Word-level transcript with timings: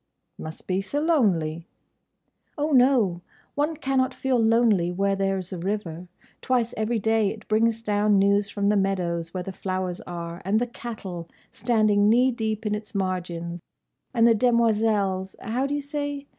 "Must 0.39 0.65
be 0.65 0.81
so 0.81 0.99
lonely." 0.99 1.67
"Oh, 2.57 2.71
no! 2.71 3.21
One 3.53 3.77
cannot 3.77 4.15
feel 4.15 4.39
lonely 4.39 4.91
where 4.91 5.15
there 5.15 5.39
's 5.39 5.53
a 5.53 5.59
river. 5.59 6.07
Twice 6.41 6.73
every 6.75 6.97
day 6.97 7.29
it 7.29 7.47
brings 7.47 7.83
down 7.83 8.17
news 8.17 8.49
from 8.49 8.69
the 8.69 8.75
meadows, 8.77 9.31
where 9.31 9.43
the 9.43 9.51
flowers 9.51 10.01
are, 10.07 10.41
and 10.43 10.59
the 10.59 10.65
cattle, 10.65 11.29
standing 11.53 12.09
knee 12.09 12.31
deep 12.31 12.65
in 12.65 12.73
its 12.73 12.95
margin, 12.95 13.59
and 14.11 14.27
the 14.27 14.33
demoiselles—how 14.33 15.67
do 15.67 15.75
you 15.75 15.81
say? 15.81 16.25